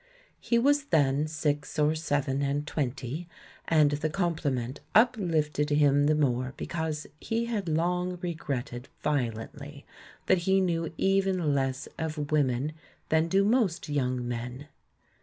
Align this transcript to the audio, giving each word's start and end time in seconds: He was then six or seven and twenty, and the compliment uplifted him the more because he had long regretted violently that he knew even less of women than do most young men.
He 0.39 0.57
was 0.57 0.85
then 0.85 1.27
six 1.27 1.77
or 1.77 1.93
seven 1.93 2.41
and 2.41 2.65
twenty, 2.65 3.27
and 3.67 3.91
the 3.91 4.09
compliment 4.09 4.79
uplifted 4.95 5.69
him 5.69 6.05
the 6.07 6.15
more 6.15 6.55
because 6.57 7.05
he 7.19 7.45
had 7.45 7.69
long 7.69 8.17
regretted 8.19 8.89
violently 9.03 9.85
that 10.25 10.39
he 10.49 10.59
knew 10.59 10.91
even 10.97 11.53
less 11.53 11.87
of 11.99 12.31
women 12.31 12.73
than 13.09 13.27
do 13.27 13.45
most 13.45 13.89
young 13.89 14.27
men. 14.27 14.69